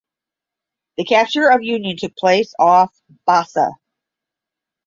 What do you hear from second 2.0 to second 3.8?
place off Bassa.